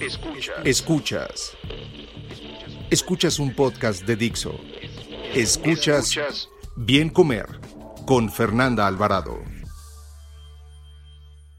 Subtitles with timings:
[0.00, 0.56] Escuchas.
[0.64, 1.56] Escuchas.
[2.88, 4.58] Escuchas un podcast de Dixo.
[5.34, 7.46] Escuchas Bien Comer
[8.06, 9.38] con Fernanda Alvarado.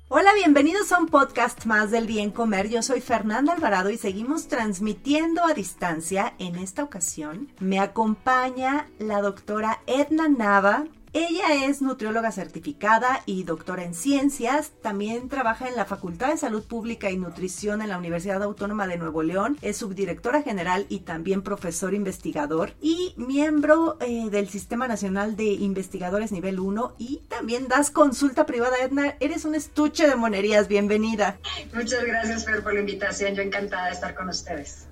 [0.07, 2.67] Hola, bienvenidos a un podcast más del Bien Comer.
[2.67, 6.33] Yo soy Fernanda Alvarado y seguimos transmitiendo a distancia.
[6.39, 13.83] En esta ocasión me acompaña la doctora Edna Nava, ella es nutrióloga certificada y doctora
[13.83, 14.71] en ciencias.
[14.81, 18.98] También trabaja en la Facultad de Salud Pública y Nutrición en la Universidad Autónoma de
[18.98, 19.57] Nuevo León.
[19.62, 26.32] Es subdirectora general y también profesor investigador y miembro eh, del Sistema Nacional de Investigadores
[26.32, 28.77] Nivel 1 y también das consulta privada.
[28.82, 30.70] Edna, eres un estuche de monerías.
[30.70, 31.39] Bienvenida.
[31.73, 33.35] Muchas gracias, Fer, por la invitación.
[33.35, 34.87] Yo encantada de estar con ustedes.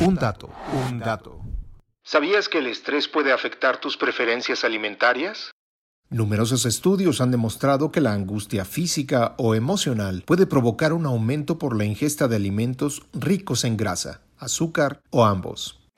[0.00, 0.50] Un dato,
[0.88, 1.40] un dato.
[2.10, 5.52] ¿Sabías que el estrés puede afectar tus preferencias alimentarias?
[6.08, 11.76] Numerosos estudios han demostrado que la angustia física o emocional puede provocar un aumento por
[11.76, 15.88] la ingesta de alimentos ricos en grasa, azúcar o ambos.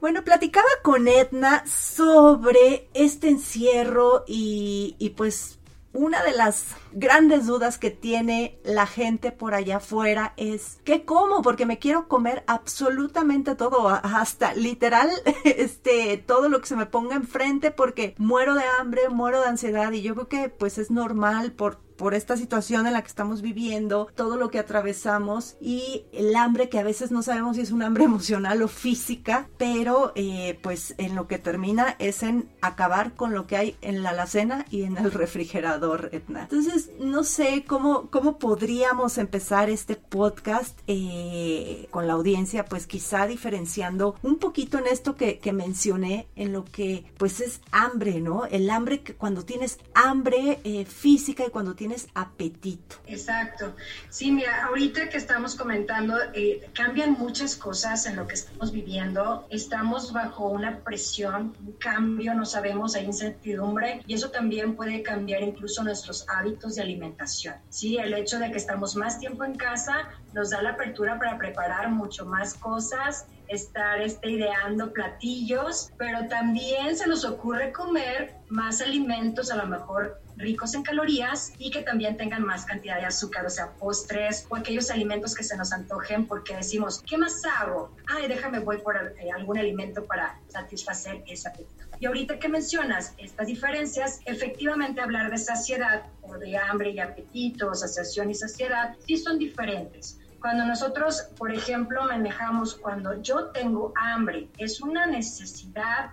[0.00, 5.59] Bueno, platicaba con Edna sobre este encierro y, y pues
[5.92, 11.42] una de las grandes dudas que tiene la gente por allá afuera es ¿qué como?
[11.42, 15.10] Porque me quiero comer absolutamente todo, hasta literal,
[15.44, 19.90] este, todo lo que se me ponga enfrente porque muero de hambre, muero de ansiedad
[19.92, 23.42] y yo creo que pues es normal por por esta situación en la que estamos
[23.42, 27.72] viviendo, todo lo que atravesamos y el hambre que a veces no sabemos si es
[27.72, 33.12] un hambre emocional o física, pero eh, pues en lo que termina es en acabar
[33.12, 36.44] con lo que hay en la alacena y en el refrigerador, Etna.
[36.44, 43.26] Entonces, no sé cómo, cómo podríamos empezar este podcast eh, con la audiencia, pues quizá
[43.26, 48.46] diferenciando un poquito en esto que, que mencioné, en lo que pues es hambre, ¿no?
[48.46, 52.96] El hambre que cuando tienes hambre eh, física y cuando tienes apetito.
[53.06, 53.74] Exacto.
[54.08, 59.46] Sí, mira, ahorita que estamos comentando, eh, cambian muchas cosas en lo que estamos viviendo.
[59.50, 65.42] Estamos bajo una presión, un cambio, no sabemos, hay incertidumbre y eso también puede cambiar
[65.42, 67.56] incluso nuestros hábitos de alimentación.
[67.68, 71.38] Sí, el hecho de que estamos más tiempo en casa nos da la apertura para
[71.38, 78.80] preparar mucho más cosas estar este, ideando platillos, pero también se nos ocurre comer más
[78.80, 83.46] alimentos a lo mejor ricos en calorías y que también tengan más cantidad de azúcar,
[83.46, 87.94] o sea, postres o aquellos alimentos que se nos antojen porque decimos, ¿qué más hago?
[88.06, 91.84] Ay, déjame voy por eh, algún alimento para satisfacer ese apetito.
[92.00, 97.74] Y ahorita que mencionas estas diferencias, efectivamente hablar de saciedad o de hambre y apetito,
[97.74, 100.18] saciación y saciedad, sí son diferentes.
[100.40, 106.12] Cuando nosotros, por ejemplo, manejamos cuando yo tengo hambre, es una necesidad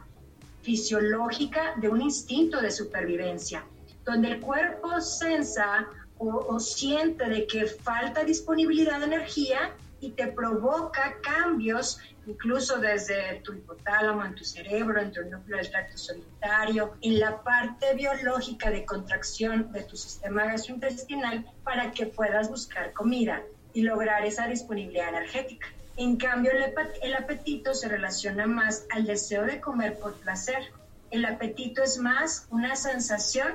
[0.61, 3.63] fisiológica de un instinto de supervivencia,
[4.07, 5.85] donde el cuerpo sensa
[6.17, 13.53] o, siente de que falta disponibilidad de energía y te provoca cambios incluso desde tu
[13.53, 18.83] hipotálamo, en tu cerebro, en tu núcleo del tracto solitario, en la parte biológica de
[18.83, 23.43] contracción de tu sistema gastrointestinal para que puedas buscar comida
[23.73, 25.67] y lograr esa disponibilidad energética.
[25.95, 26.51] En cambio,
[27.01, 30.71] el, apetito se relaciona más al deseo de comer por placer.
[31.11, 33.53] El apetito es más una sensación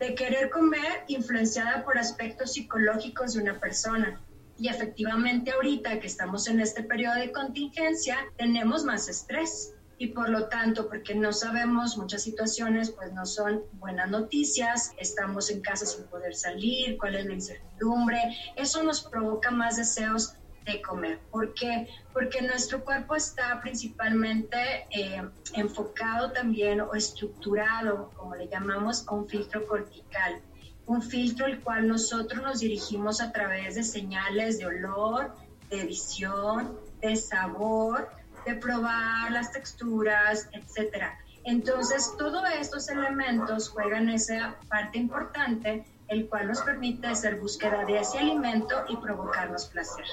[0.00, 4.18] de querer comer influenciada por aspectos psicológicos de una persona.
[4.58, 9.74] Y efectivamente ahorita que estamos en este periodo de contingencia, tenemos más estrés.
[9.98, 15.50] Y por lo tanto, porque no sabemos muchas situaciones, pues no son buenas noticias, estamos
[15.50, 18.18] en casa sin poder salir, cuál es la incertidumbre,
[18.56, 21.18] eso nos provoca más deseos de comer.
[21.30, 21.88] ¿Por qué?
[22.12, 25.22] Porque nuestro cuerpo está principalmente eh,
[25.54, 30.40] enfocado también o estructurado, como le llamamos, a un filtro cortical.
[30.86, 35.34] Un filtro el cual nosotros nos dirigimos a través de señales de olor,
[35.70, 38.10] de visión, de sabor,
[38.44, 41.18] de probar las texturas, etcétera.
[41.44, 48.00] Entonces, todos estos elementos juegan esa parte importante, el cual nos permite hacer búsqueda de
[48.00, 50.04] ese alimento y provocarnos placer.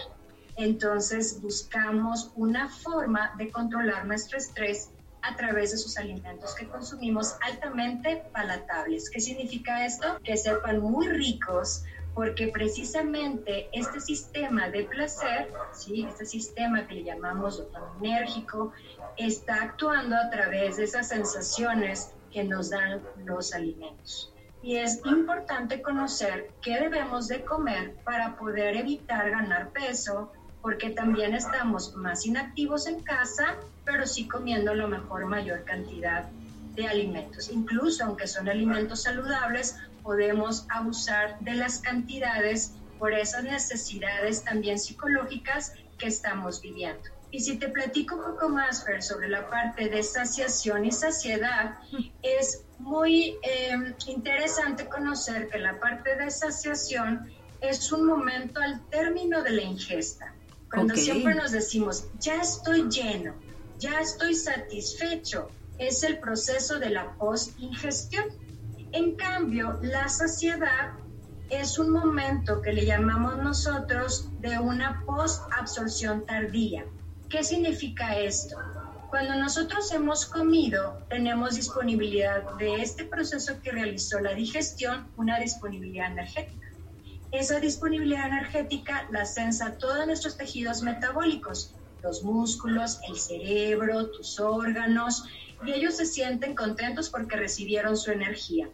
[0.57, 4.89] Entonces, buscamos una forma de controlar nuestro estrés
[5.21, 9.09] a través de esos alimentos que consumimos altamente palatables.
[9.09, 10.19] ¿Qué significa esto?
[10.23, 11.83] Que sepan muy ricos
[12.17, 16.03] porque precisamente este sistema de placer, ¿sí?
[16.09, 18.73] este sistema que le llamamos dopaminérgico,
[19.17, 24.33] está actuando a través de esas sensaciones que nos dan los alimentos.
[24.63, 30.31] Y es importante conocer qué debemos de comer para poder evitar ganar peso,
[30.67, 33.55] porque también estamos más inactivos en casa,
[33.85, 36.25] pero sí comiendo lo mejor mayor cantidad
[36.75, 37.49] de alimentos.
[37.49, 45.71] Incluso aunque son alimentos saludables, podemos abusar de las cantidades por esas necesidades también psicológicas
[45.97, 47.09] que estamos viviendo.
[47.31, 51.77] Y si te platico un poco más, Fer, sobre la parte de saciación y saciedad,
[52.21, 57.31] es muy em, interesante conocer que la parte de saciación
[57.61, 60.33] es un momento al término de la ingesta.
[60.69, 63.35] Cuando siempre nos decimos, ya estoy lleno,
[63.79, 68.25] ya estoy satisfecho, es el proceso de la post-ingestión
[68.93, 70.93] en cambio, la saciedad
[71.49, 76.85] es un momento que le llamamos nosotros de una post-absorción tardía.
[77.29, 78.57] ¿Qué significa esto?
[79.09, 86.11] Cuando nosotros hemos comido, tenemos disponibilidad de este proceso que realizó la digestión, una disponibilidad
[86.11, 86.66] energética.
[87.31, 95.25] Esa disponibilidad energética la sensa todos nuestros tejidos metabólicos, los músculos, el cerebro, tus órganos,
[95.65, 98.69] y ellos se sienten contentos porque recibieron su energía.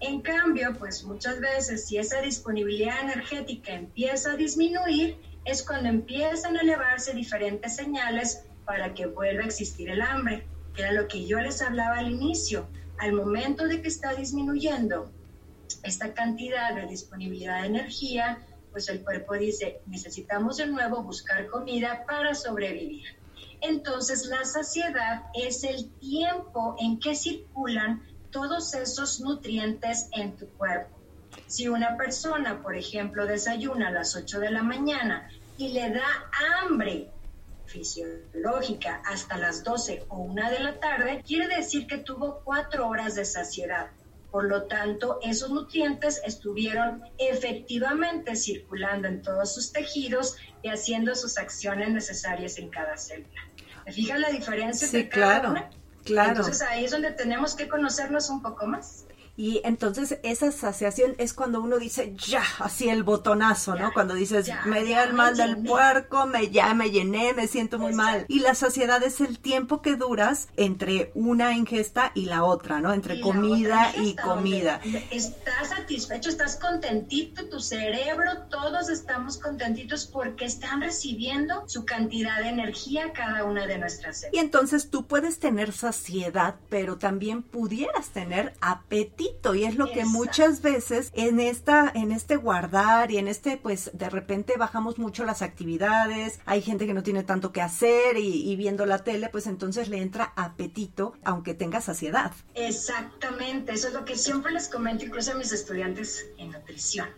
[0.00, 6.56] En cambio, pues muchas veces si esa disponibilidad energética empieza a disminuir, es cuando empiezan
[6.56, 11.26] a elevarse diferentes señales para que vuelva a existir el hambre, que era lo que
[11.26, 12.68] yo les hablaba al inicio.
[12.98, 15.12] Al momento de que está disminuyendo
[15.86, 18.38] esta cantidad de disponibilidad de energía,
[18.72, 23.06] pues el cuerpo dice, necesitamos de nuevo buscar comida para sobrevivir.
[23.60, 30.94] Entonces la saciedad es el tiempo en que circulan todos esos nutrientes en tu cuerpo.
[31.46, 36.30] Si una persona, por ejemplo, desayuna a las 8 de la mañana y le da
[36.62, 37.08] hambre
[37.66, 43.14] fisiológica hasta las 12 o 1 de la tarde, quiere decir que tuvo 4 horas
[43.14, 43.88] de saciedad.
[44.36, 51.38] Por lo tanto, esos nutrientes estuvieron efectivamente circulando en todos sus tejidos y haciendo sus
[51.38, 53.40] acciones necesarias en cada célula.
[53.86, 54.88] ¿Me fijas la diferencia?
[54.88, 55.54] Sí, claro.
[56.04, 56.32] Claro.
[56.32, 59.05] Entonces ahí es donde tenemos que conocernos un poco más.
[59.36, 63.92] Y entonces esa saciación es cuando uno dice ya, así el botonazo, ¿no?
[63.92, 67.92] Cuando dices me di el mal del puerco, me ya me llené, me siento muy
[67.92, 68.24] mal.
[68.28, 72.94] Y la saciedad es el tiempo que duras entre una ingesta y la otra, ¿no?
[72.94, 74.80] Entre comida y comida.
[75.10, 82.48] Estás satisfecho, estás contentito, tu cerebro, todos estamos contentitos porque están recibiendo su cantidad de
[82.48, 84.34] energía cada una de nuestras células.
[84.34, 90.04] Y entonces tú puedes tener saciedad, pero también pudieras tener apetito y es lo que
[90.04, 95.24] muchas veces en esta en este guardar y en este pues de repente bajamos mucho
[95.24, 99.46] las actividades hay gente que no tiene tanto que hacer y, viendo la tele pues
[99.46, 102.32] entonces le entra apetito aunque tenga saciedad.
[102.54, 107.08] Exactamente eso es lo que siempre les comento incluso a mis estudiantes en nutrición.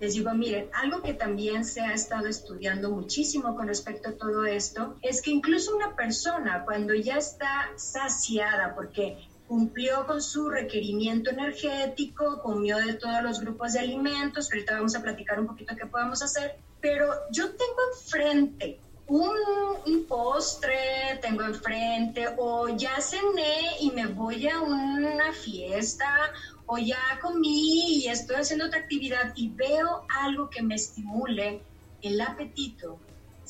[0.00, 4.44] Les digo miren algo que también se ha estado estudiando muchísimo con respecto a todo
[4.44, 11.30] esto es que incluso una persona cuando ya está saciada porque cumplió con su requerimiento
[11.30, 15.86] energético, comió de todos los grupos de alimentos, ahorita vamos a platicar un poquito qué
[15.86, 18.78] podemos hacer, pero yo tengo enfrente
[19.08, 19.36] un,
[19.86, 26.32] un, postre, tengo enfrente, o ya cené y me voy a una fiesta,
[26.66, 31.60] o ya comí y estoy haciendo otra actividad y veo algo que me estimule
[32.02, 33.00] el apetito,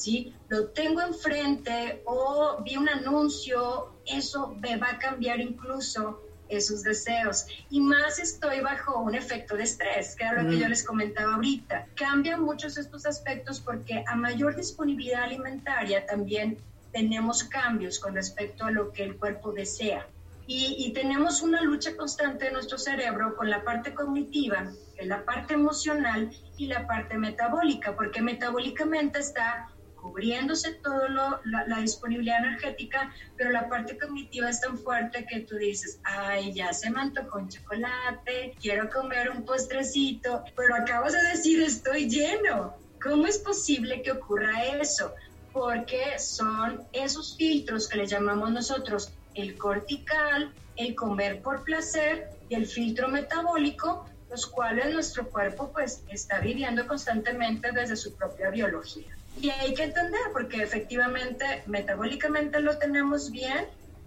[0.01, 0.35] ¿sí?
[0.49, 7.47] Lo tengo enfrente o vi un anuncio, eso me va a cambiar incluso esos deseos.
[7.69, 10.71] Y más estoy bajo un efecto de estrés, que era lo que yo mm.
[10.71, 11.87] les comentaba ahorita.
[11.95, 16.59] Cambian muchos estos aspectos porque a mayor disponibilidad alimentaria también
[16.93, 20.07] tenemos cambios con respecto a lo que el cuerpo desea.
[20.47, 25.07] Y, y, tenemos una lucha constante de nuestro cerebro con la parte cognitiva, que es
[25.07, 29.69] la parte emocional y la parte metabólica, porque metabólicamente está
[30.01, 31.09] cubriéndose toda
[31.45, 36.73] la, disponibilidad energética, pero la parte cognitiva es tan fuerte que tú dices, ay, ya
[36.73, 42.75] se me antojó un chocolate, quiero comer un postrecito, pero acabas de decir, estoy lleno.
[43.03, 45.15] ¿Cómo es posible que ocurra eso?
[45.53, 52.55] Porque son esos filtros que le llamamos nosotros el cortical, el comer por placer y
[52.55, 59.17] el filtro metabólico, los cuales nuestro cuerpo pues está viviendo constantemente desde su propia biología.
[59.39, 63.67] Y hay que entender, porque efectivamente metabólicamente lo tenemos bien,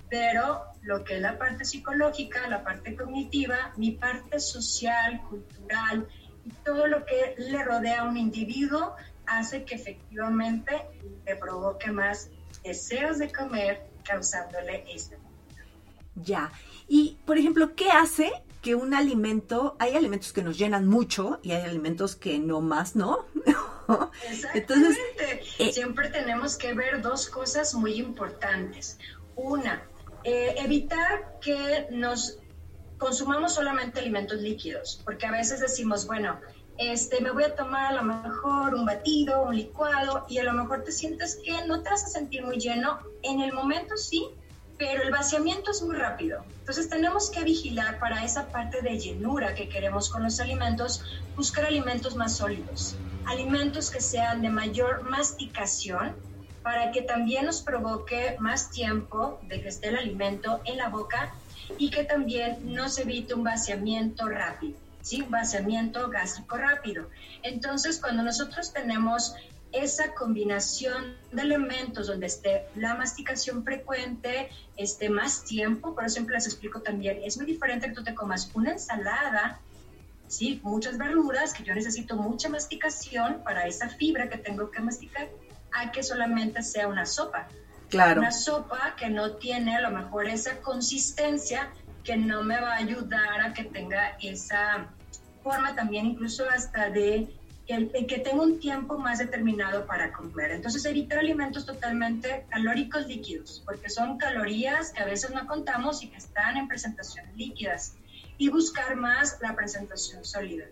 [0.10, 6.08] pero lo que es la parte psicológica, la parte cognitiva, mi parte social, cultural,
[6.46, 10.82] y todo lo que le rodea a un individuo hace que efectivamente
[11.26, 12.30] le provoque más
[12.64, 15.18] deseos de comer, causándole este
[16.16, 16.52] Ya.
[16.88, 18.32] Y, por ejemplo, ¿qué hace
[18.64, 22.96] que un alimento, hay alimentos que nos llenan mucho y hay alimentos que no más,
[22.96, 23.26] ¿no?
[24.54, 24.98] Entonces,
[25.60, 28.98] eh, siempre tenemos que ver dos cosas muy importantes.
[29.36, 29.84] Una,
[30.24, 32.40] eh, evitar que nos
[32.98, 36.40] consumamos solamente alimentos líquidos, porque a veces decimos, bueno,
[36.78, 40.54] este, me voy a tomar a lo mejor un batido, un licuado, y a lo
[40.54, 43.00] mejor te sientes que no te vas a sentir muy lleno.
[43.24, 44.30] En el momento sí,
[44.78, 46.44] pero el vaciamiento es muy rápido.
[46.60, 51.04] Entonces tenemos que vigilar para esa parte de llenura que queremos con los alimentos,
[51.36, 56.16] buscar alimentos más sólidos, alimentos que sean de mayor masticación
[56.64, 61.34] para que también nos provoque más tiempo de que esté el alimento en la boca
[61.78, 64.78] y que también nos evite un vaciamiento rápido.
[65.02, 65.22] ¿sí?
[65.22, 67.10] Un vaciamiento gástrico rápido.
[67.44, 69.36] Entonces, cuando nosotros tenemos
[69.74, 76.46] esa combinación de elementos donde esté la masticación frecuente, esté más tiempo, por ejemplo les
[76.46, 79.60] explico también, es muy diferente que tú te comas una ensalada,
[80.28, 80.62] ¿sí?
[80.64, 85.28] muchas verduras, que yo necesito mucha masticación para esa fibra que tengo que masticar,
[85.72, 87.48] a que solamente sea una sopa.
[87.90, 88.22] Claro.
[88.22, 91.72] Una sopa que no tiene a lo mejor esa consistencia
[92.04, 94.88] que no me va a ayudar a que tenga esa
[95.44, 97.28] forma también incluso hasta de
[97.68, 100.52] que, que tenga un tiempo más determinado para comer.
[100.52, 106.10] Entonces evitar alimentos totalmente calóricos líquidos, porque son calorías que a veces no contamos y
[106.10, 107.96] que están en presentaciones líquidas,
[108.38, 110.66] y buscar más la presentación sólida.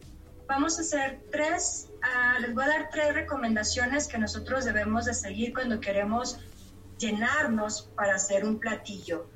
[0.47, 5.13] Vamos a hacer tres, ah, les voy a dar tres recomendaciones que nosotros debemos de
[5.13, 6.39] seguir cuando queremos
[6.97, 9.29] llenarnos para hacer un platillo.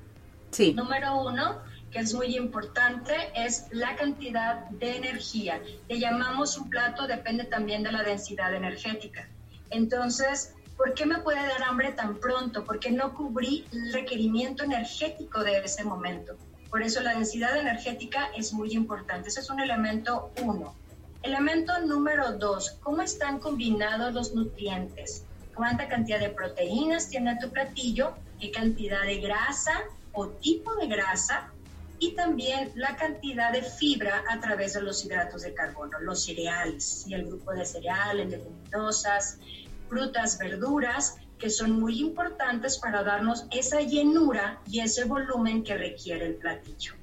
[0.51, 0.73] Sí.
[0.73, 1.61] Número uno,
[1.95, 5.61] que es muy importante, es la cantidad de energía.
[5.87, 9.29] Le llamamos un plato, depende también de la densidad energética.
[9.69, 12.65] Entonces, ¿por qué me puede dar hambre tan pronto?
[12.65, 16.35] Porque no cubrí el requerimiento energético de ese momento.
[16.69, 19.29] Por eso la densidad energética es muy importante.
[19.29, 20.75] Ese es un elemento uno.
[21.23, 25.23] Elemento número dos, ¿cómo están combinados los nutrientes?
[25.53, 28.15] ¿Cuánta cantidad de proteínas tiene tu platillo?
[28.37, 29.71] ¿Qué cantidad de grasa
[30.11, 31.51] o tipo de grasa?
[31.99, 37.05] Y también la cantidad de fibra a través de los hidratos de carbono, los cereales
[37.07, 39.39] y el grupo de cereales, leguminosas,
[39.87, 46.25] frutas, verduras, que son muy importantes para darnos esa llenura y ese volumen que requiere
[46.25, 46.93] el platillo.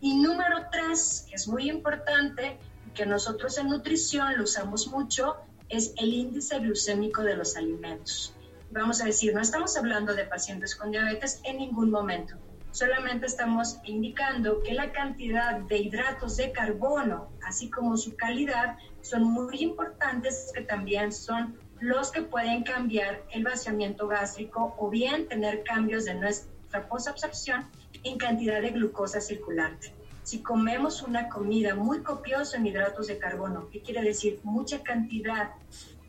[0.00, 2.58] Y número tres, que es muy importante,
[2.94, 5.36] que nosotros en nutrición lo usamos mucho,
[5.68, 8.34] es el índice glucémico de los alimentos.
[8.70, 12.36] Vamos a decir, no estamos hablando de pacientes con diabetes en ningún momento
[12.72, 19.24] solamente estamos indicando que la cantidad de hidratos de carbono, así como su calidad, son
[19.24, 25.62] muy importantes, que también son los que pueden cambiar el vaciamiento gástrico o bien tener
[25.64, 27.66] cambios de nuestra posabsorción
[28.04, 29.94] en cantidad de glucosa circulante.
[30.22, 34.38] Si comemos una comida muy copiosa en hidratos de carbono, ¿qué quiere decir?
[34.44, 35.50] Mucha cantidad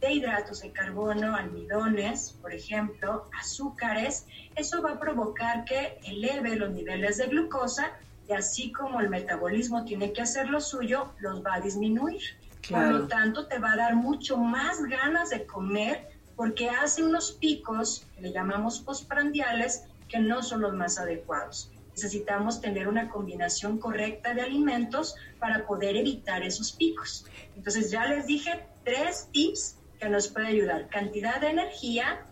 [0.01, 6.71] de hidratos de carbono, almidones, por ejemplo, azúcares, eso va a provocar que eleve los
[6.71, 7.91] niveles de glucosa
[8.27, 12.21] y así como el metabolismo tiene que hacer lo suyo, los va a disminuir.
[12.69, 17.33] Por lo tanto, te va a dar mucho más ganas de comer porque hace unos
[17.33, 21.71] picos que le llamamos postprandiales que no son los más adecuados.
[21.91, 27.25] Necesitamos tener una combinación correcta de alimentos para poder evitar esos picos.
[27.55, 30.89] Entonces ya les dije tres tips que nos puede ayudar.
[30.89, 32.25] Cantidad de energía,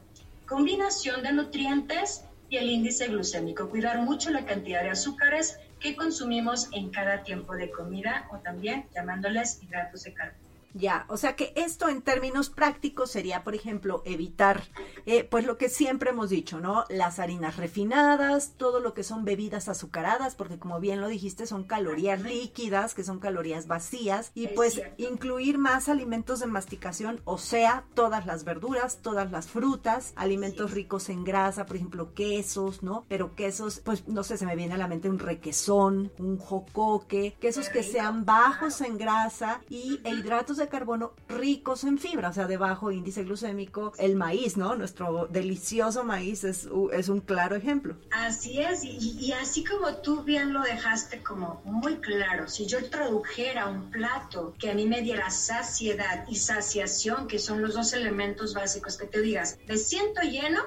[0.47, 3.69] combinación de nutrientes y el índice glucémico.
[3.69, 8.87] Cuidar mucho la cantidad de azúcares que consumimos en cada tiempo de comida o también
[8.95, 10.48] llamándoles hidratos de carbono.
[10.73, 14.63] Ya, o sea que esto en términos prácticos sería, por ejemplo, evitar,
[15.05, 16.85] eh, pues lo que siempre hemos dicho, ¿no?
[16.89, 21.63] Las harinas refinadas, todo lo que son bebidas azucaradas, porque como bien lo dijiste, son
[21.63, 27.85] calorías líquidas, que son calorías vacías, y pues incluir más alimentos de masticación, o sea,
[27.95, 33.05] todas las verduras, todas las frutas, alimentos ricos en grasa, por ejemplo, quesos, ¿no?
[33.07, 37.35] Pero quesos, pues no sé, se me viene a la mente un requesón, un jocoque,
[37.39, 42.33] quesos que sean bajos en grasa y e hidratos de carbono ricos en fibra, o
[42.33, 44.75] sea, de bajo índice glucémico, el maíz, ¿no?
[44.75, 47.95] Nuestro delicioso maíz es, es un claro ejemplo.
[48.11, 53.67] Así es, y, así como tú bien lo dejaste como muy claro, si yo tradujera
[53.67, 58.53] un plato que a mí me diera saciedad y saciación, que son los dos elementos
[58.53, 60.61] básicos que te digas, me siento lleno,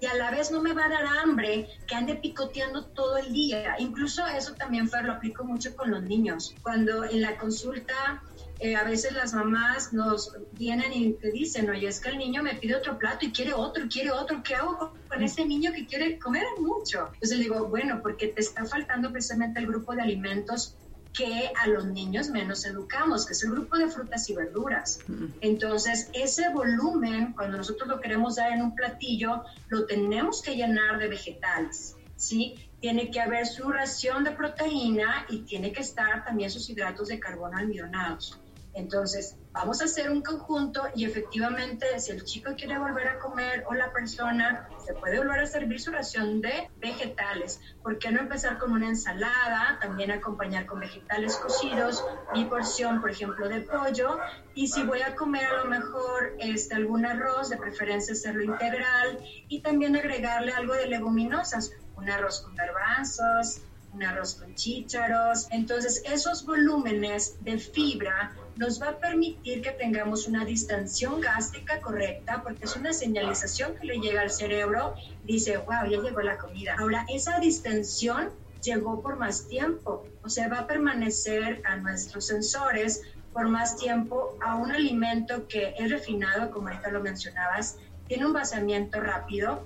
[0.00, 3.32] y a la vez no me va a dar hambre que ande picoteando todo el
[3.32, 3.74] día.
[3.78, 6.54] Incluso eso también, Fer, lo aplico mucho con los niños.
[6.62, 8.22] Cuando en la consulta
[8.60, 12.42] eh, a veces las mamás nos vienen y te dicen, oye, es que el niño
[12.42, 15.86] me pide otro plato y quiere otro, quiere otro, ¿qué hago con ese niño que
[15.86, 17.08] quiere comer mucho?
[17.14, 20.74] Entonces le digo, bueno, porque te está faltando precisamente el grupo de alimentos
[21.12, 25.00] que a los niños menos educamos, que es el grupo de frutas y verduras.
[25.40, 30.98] Entonces, ese volumen, cuando nosotros lo queremos dar en un platillo, lo tenemos que llenar
[30.98, 32.54] de vegetales, ¿sí?
[32.80, 37.18] Tiene que haber su ración de proteína y tiene que estar también sus hidratos de
[37.18, 38.38] carbono almidonados.
[38.78, 43.64] Entonces, vamos a hacer un conjunto y efectivamente, si el chico quiere volver a comer
[43.68, 47.60] o la persona, se puede volver a servir su ración de vegetales.
[47.82, 49.78] ¿Por qué no empezar con una ensalada?
[49.80, 54.16] También acompañar con vegetales cocidos, mi porción, por ejemplo, de pollo.
[54.54, 59.18] Y si voy a comer a lo mejor este, algún arroz, de preferencia hacerlo integral
[59.48, 63.60] y también agregarle algo de leguminosas, un arroz con garbanzos,
[63.92, 65.48] un arroz con chícharos.
[65.50, 72.42] Entonces, esos volúmenes de fibra nos va a permitir que tengamos una distensión gástrica correcta,
[72.42, 76.74] porque es una señalización que le llega al cerebro, dice, wow, ya llegó la comida.
[76.76, 78.30] Ahora, esa distensión
[78.64, 84.36] llegó por más tiempo, o sea, va a permanecer a nuestros sensores por más tiempo
[84.44, 87.76] a un alimento que es refinado, como ahorita lo mencionabas,
[88.08, 89.62] tiene un vaciamiento rápido,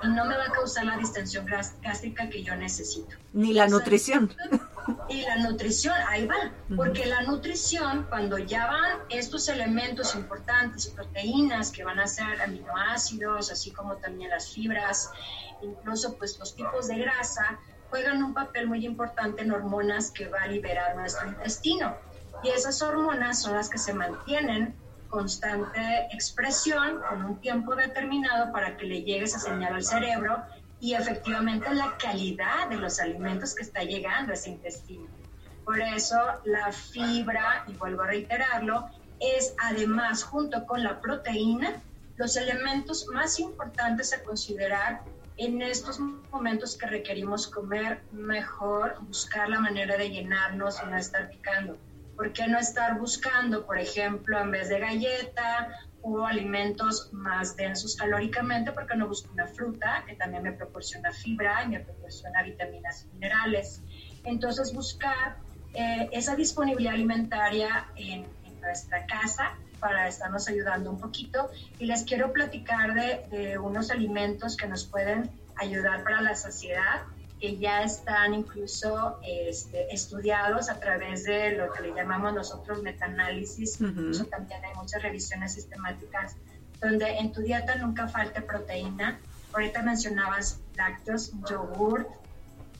[0.00, 3.16] y no me va a causar la distensión gástrica que yo necesito.
[3.32, 4.32] Ni la nutrición.
[5.08, 11.70] Y la nutrición, ahí va, porque la nutrición, cuando ya van estos elementos importantes, proteínas
[11.70, 15.10] que van a ser aminoácidos, así como también las fibras,
[15.60, 17.60] incluso pues los tipos de grasa,
[17.90, 21.96] juegan un papel muy importante en hormonas que va a liberar nuestro intestino.
[22.42, 24.74] Y esas hormonas son las que se mantienen
[25.08, 30.42] constante expresión con un tiempo determinado para que le llegue esa señal al cerebro
[30.82, 35.06] y efectivamente la calidad de los alimentos que está llegando a ese intestino.
[35.64, 41.80] Por eso la fibra, y vuelvo a reiterarlo, es además junto con la proteína
[42.16, 45.02] los elementos más importantes a considerar
[45.36, 51.30] en estos momentos que requerimos comer mejor, buscar la manera de llenarnos y no estar
[51.30, 51.78] picando.
[52.16, 55.68] ¿Por qué no estar buscando, por ejemplo, en vez de galleta
[56.02, 61.64] o alimentos más densos calóricamente, porque no busco una fruta que también me proporciona fibra
[61.64, 63.82] y me proporciona vitaminas y minerales?
[64.24, 65.36] Entonces, buscar
[65.74, 68.26] eh, esa disponibilidad alimentaria en,
[68.62, 71.50] nuestra casa para estarnos ayudando un poquito.
[71.80, 77.02] Y les quiero platicar de, de unos alimentos que nos pueden ayudar para la saciedad
[77.42, 83.80] que ya están incluso este, estudiados a través de lo que le llamamos nosotros metaanálisis,
[83.80, 86.36] incluso también hay muchas revisiones sistemáticas
[86.80, 89.18] donde en tu dieta nunca falte proteína.
[89.52, 92.06] Ahorita mencionabas lácteos, yogur,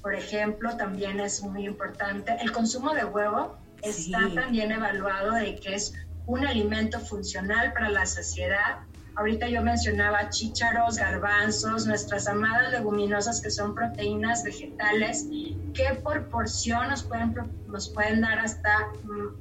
[0.00, 2.36] por ejemplo, también es muy importante.
[2.40, 5.92] El consumo de huevo está también evaluado de que es
[6.26, 8.78] un alimento funcional para la saciedad
[9.14, 15.28] Ahorita yo mencionaba chícharos, garbanzos, nuestras amadas leguminosas que son proteínas vegetales
[15.74, 17.34] que por porción nos pueden,
[17.66, 18.88] nos pueden dar hasta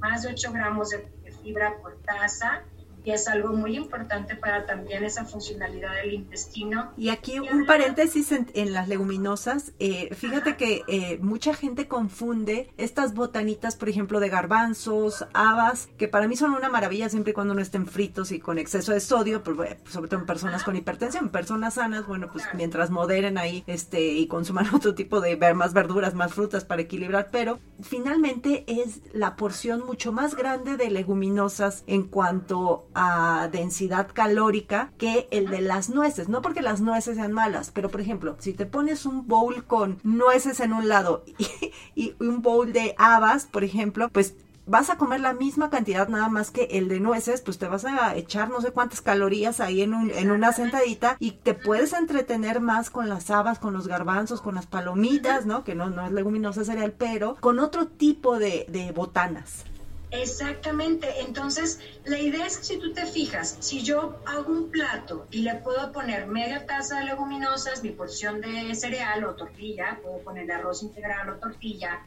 [0.00, 2.62] más de 8 gramos de fibra por taza
[3.04, 6.92] y es algo muy importante para también esa funcionalidad del intestino.
[6.96, 13.14] Y aquí un paréntesis en, las leguminosas, eh, fíjate que eh, mucha gente confunde estas
[13.14, 17.54] botanitas, por ejemplo, de garbanzos, habas, que para mí son una maravilla siempre y cuando
[17.54, 21.30] no estén fritos y con exceso de sodio, pues, sobre todo en personas con hipertensión,
[21.30, 26.14] personas sanas, bueno, pues mientras moderen ahí este y consuman otro tipo de más verduras,
[26.14, 32.04] más frutas para equilibrar, pero finalmente es la porción mucho más grande de leguminosas en
[32.04, 36.28] cuanto a densidad calórica que el de las nueces.
[36.28, 39.98] No porque las nueces sean malas, pero por ejemplo, si te pones un bowl con
[40.02, 41.24] nueces en un lado
[41.94, 44.34] y, un bowl de habas, por ejemplo, pues
[44.66, 47.84] vas a comer la misma cantidad nada más que el de nueces, pues te vas
[47.84, 52.60] a echar no sé cuántas calorías ahí en, en una sentadita y te puedes entretener
[52.60, 55.64] más con las habas, con los garbanzos, con las palomitas, ¿no?
[55.64, 59.64] Que no, no es leguminosa cereal, pero con otro tipo de, de botanas.
[60.12, 65.26] Exactamente, entonces la idea es que si tú te fijas, si yo hago un plato
[65.30, 70.18] y le puedo poner media taza de leguminosas, mi porción de cereal o tortilla, puedo
[70.18, 72.02] poner arroz integral o tortilla,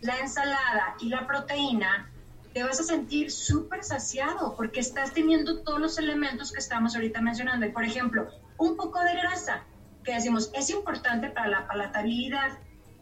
[0.00, 2.10] la ensalada y la proteína,
[2.54, 7.20] te vas a sentir súper saciado porque estás teniendo todos los elementos que estamos ahorita
[7.20, 7.66] mencionando.
[7.66, 9.64] Y por ejemplo, un poco de grasa,
[10.02, 12.58] que decimos es importante para la palatabilidad,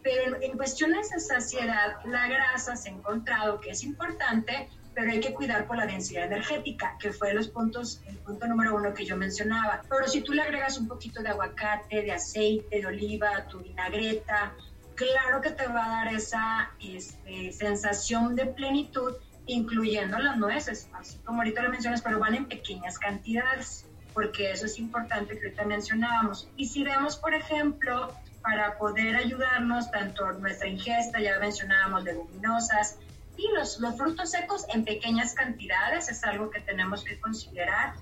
[0.08, 5.20] pero en, cuestiones de saciedad, la grasa se ha encontrado que es importante, pero hay
[5.20, 9.04] que cuidar por la densidad energética, que fue los puntos, el punto número uno que
[9.04, 9.82] yo mencionaba.
[9.88, 14.54] Pero si tú le agregas un poquito de aguacate, de aceite, de oliva, tu vinagreta,
[14.94, 19.14] claro que te va a dar esa este, sensación de plenitud,
[19.46, 24.64] incluyendo las nueces, así como ahorita lo mencionas, pero van en pequeñas cantidades, porque eso
[24.64, 26.48] es importante que ahorita mencionábamos.
[26.56, 32.96] Y si vemos, por ejemplo, para poder ayudarnos, tanto nuestra ingesta, ya mencionábamos leguminosas,
[33.36, 37.94] y los, los frutos secos en pequeñas cantidades, es algo que tenemos que considerar.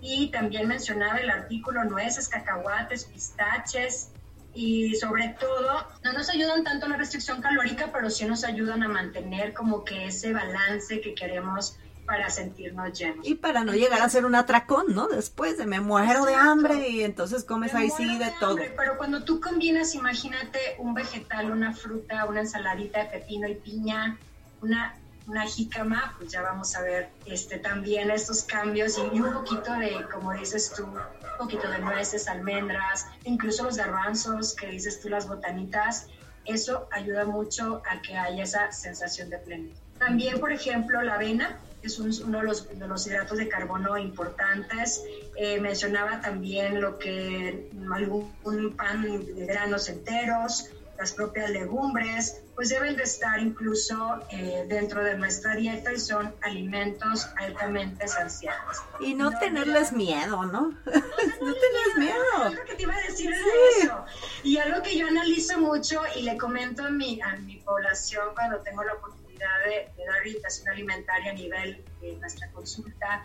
[0.00, 4.10] Y también mencionaba el artículo nueces, cacahuates, pistaches,
[4.54, 8.82] y sobre todo no nos ayudan tanto en la restricción calórica, pero sí nos ayudan
[8.84, 11.76] a mantener como que ese balance que queremos
[12.06, 13.26] para sentirnos llenos.
[13.26, 15.08] Y para no llegar a ser un atracón, ¿no?
[15.08, 18.56] Después de me muero de hambre y entonces comes ahí sí de, todo.
[18.76, 24.18] pero cuando tú combinas, imagínate un vegetal, una fruta, una ensaladita de pepino y piña,
[24.60, 24.94] una
[25.26, 30.06] una jícama, pues ya vamos a ver este, también estos cambios y, un poquito de,
[30.12, 30.98] como dices tú, un
[31.38, 36.08] poquito de nueces, almendras, incluso los garbanzos, que dices tú, las botanitas,
[36.44, 39.78] eso ayuda mucho a que haya esa sensación de plenitud.
[39.98, 45.02] También, por ejemplo, la avena es uno de los, de los, hidratos de carbono importantes.
[45.36, 52.96] Eh, mencionaba también lo que algún pan de granos enteros, las propias legumbres, pues deben
[52.96, 58.80] de estar incluso eh, dentro de nuestra dieta y son alimentos altamente saciantes.
[59.00, 60.70] Y no, tenerles miedo, ¿no?
[60.70, 62.54] No, tenerles miedo.
[62.54, 63.34] Lo que te iba a decir
[63.80, 64.04] eso.
[64.44, 68.58] Y algo que yo analizo mucho y le comento a mi, a mi población cuando
[68.58, 73.24] tengo la oportunidad de, de dar orientación alimentaria a nivel de nuestra consulta,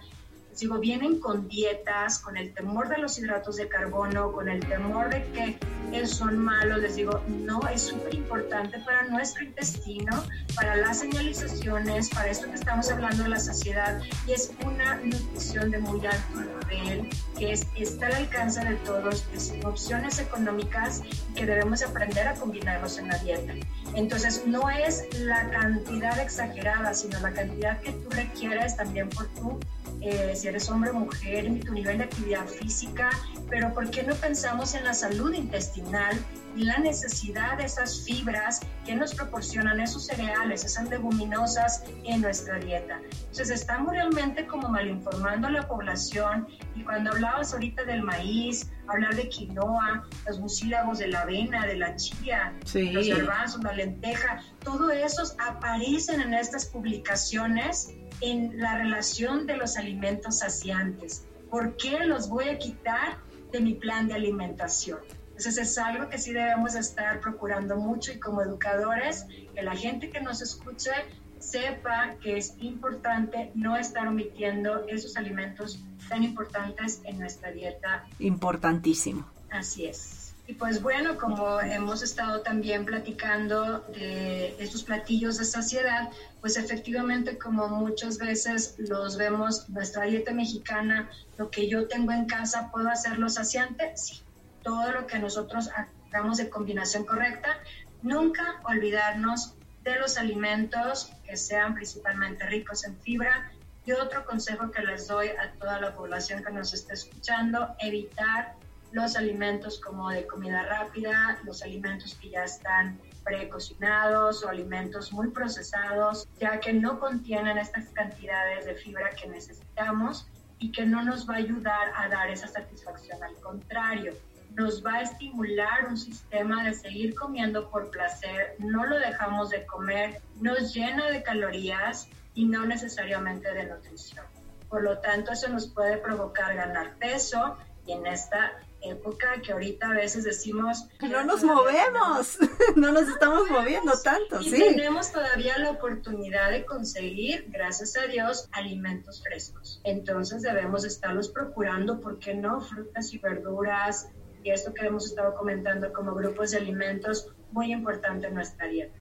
[0.60, 5.10] digo, vienen con dietas, con el temor de los hidratos de carbono, con el temor
[5.10, 5.58] de que
[6.06, 10.24] son malos, les digo, no, es súper importante para nuestro intestino,
[10.56, 15.72] para las señalizaciones, para esto que estamos hablando de la saciedad, y es una nutrición
[15.72, 21.02] de muy alto nivel, que es, está al alcance de todos, es opciones económicas
[21.36, 23.54] que debemos aprender a combinarlos en la dieta.
[23.96, 29.60] Entonces, no es la cantidad exagerada, sino la cantidad que tú requieres también por tu
[30.02, 33.10] eh, si eres hombre o mujer, tu nivel de actividad física,
[33.50, 36.18] pero ¿por qué no pensamos en la salud intestinal
[36.56, 42.60] y la necesidad de esas fibras que nos proporcionan esos cereales, esas leguminosas en nuestra
[42.60, 43.00] dieta?
[43.12, 49.16] Entonces estamos realmente como malinformando a la población y cuando hablabas ahorita del maíz, hablar
[49.16, 54.90] de quinoa, los mucílagos de la avena, de la chía, los garbanzos, la lenteja, todo
[54.90, 57.90] esos aparecen en estas publicaciones
[58.22, 61.26] en la relación de los alimentos saciantes.
[61.50, 63.18] ¿Por qué los voy a quitar
[63.52, 65.00] de mi plan de alimentación?
[65.30, 70.10] Entonces es algo que sí debemos estar procurando mucho y como educadores, que la gente
[70.10, 70.92] que nos escuche
[71.40, 75.80] sepa que es importante no estar omitiendo esos alimentos
[76.10, 78.06] tan importantes en nuestra dieta.
[78.20, 79.26] Importantísimo.
[79.50, 80.19] Así es.
[80.50, 86.10] Y pues bueno, como hemos estado también platicando de estos platillos de saciedad,
[86.42, 91.08] pues efectivamente como muchas veces los vemos, nuestra dieta mexicana,
[91.38, 93.96] lo que yo tengo en casa, ¿puedo hacerlo saciante?
[93.96, 94.24] Sí.
[94.64, 95.70] Todo lo que nosotros
[96.08, 97.60] hagamos de combinación correcta,
[98.02, 103.52] nunca olvidarnos de los alimentos que sean principalmente ricos en fibra.
[103.86, 108.56] Y otro consejo que les doy a toda la población que nos está escuchando, evitar
[108.92, 115.30] los alimentos como de comida rápida, los alimentos que ya están precocinados o alimentos muy
[115.30, 121.30] procesados, ya que no contienen estas cantidades de fibra que necesitamos y que no nos
[121.30, 123.24] va a ayudar a dar esa satisfacción.
[123.24, 124.14] Al contrario,
[124.56, 129.66] nos va a estimular un sistema de seguir comiendo por placer, no lo dejamos de
[129.66, 134.26] comer, nos llena de calorías y no necesariamente de nutrición.
[134.70, 139.90] Por lo tanto, eso nos puede provocar ganar peso y en esta época que ahorita
[139.90, 140.88] a veces decimos...
[141.02, 142.38] No nos movemos,
[142.76, 148.48] no nos estamos moviendo tanto, y tenemos todavía la oportunidad de conseguir, gracias a Dios,
[148.52, 149.82] alimentos frescos.
[149.84, 152.62] Entonces debemos estarlos procurando, ¿por qué no?
[152.62, 154.10] Frutas y verduras,
[154.44, 158.98] y esto que hemos estado comentando como grupos de alimentos, muy importante en nuestra dieta.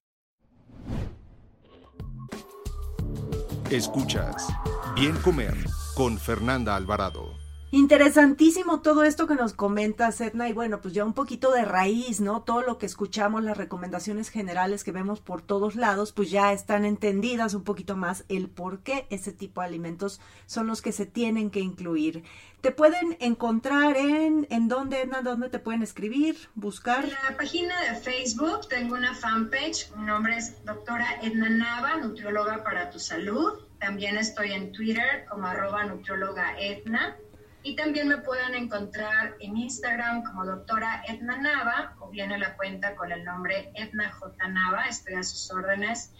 [3.70, 4.48] Escuchas
[4.94, 5.54] Bien Comer
[5.94, 7.47] con Fernanda Alvarado.
[7.70, 12.18] Interesantísimo todo esto que nos comenta Edna y bueno, pues ya un poquito de raíz,
[12.18, 12.40] ¿no?
[12.40, 16.86] Todo lo que escuchamos, las recomendaciones generales que vemos por todos lados, pues ya están
[16.86, 21.04] entendidas un poquito más el por qué ese tipo de alimentos son los que se
[21.04, 22.24] tienen que incluir.
[22.62, 25.20] Te pueden encontrar en, ¿en dónde, Edna?
[25.20, 27.04] ¿Dónde te pueden escribir, buscar?
[27.04, 32.64] En la página de Facebook tengo una fanpage, mi nombre es doctora Edna Nava, nutrióloga
[32.64, 37.14] para tu salud También estoy en Twitter como arroba nutrióloga Etna.
[37.62, 42.56] Y también me pueden encontrar en Instagram como doctora Etna Nava o bien en la
[42.56, 44.48] cuenta con el nombre Etna J.
[44.48, 44.86] Nava.
[44.86, 46.12] Estoy a sus órdenes.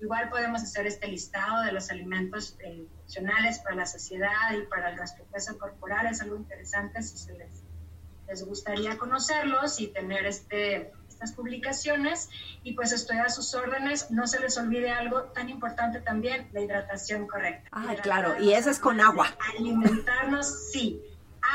[0.00, 4.90] Igual podemos hacer este listado de los alimentos eh, funcionales para la sociedad y para
[4.90, 6.06] el gastropeso corporal.
[6.06, 10.92] Es algo interesante si se les gustaría conocerlos y tener este,
[11.24, 12.28] estas publicaciones.
[12.62, 14.10] Y pues estoy a sus órdenes.
[14.10, 17.68] No se les olvide algo tan importante también, la hidratación correcta.
[17.72, 18.40] Ah, claro.
[18.40, 19.28] Y eso es con agua.
[19.58, 21.02] Alimentarnos, sí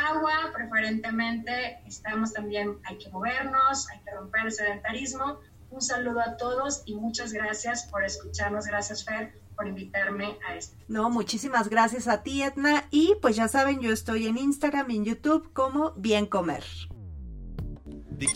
[0.07, 5.39] agua preferentemente, estamos también, hay que movernos, hay que romper el sedentarismo,
[5.71, 8.65] un saludo a todos y muchas gracias por escucharnos.
[8.65, 10.75] Gracias, Fer, por invitarme a esto.
[10.87, 12.85] No, muchísimas gracias a ti, Etna.
[12.89, 16.63] Y pues ya saben, yo estoy en Instagram y en YouTube como Bien Comer.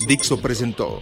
[0.07, 1.01] Dixo presentó